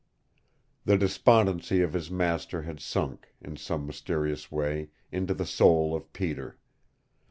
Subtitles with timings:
[0.83, 6.11] The despondency of his master had sunk, in some mysterious way, into the soul of
[6.11, 6.57] Peter.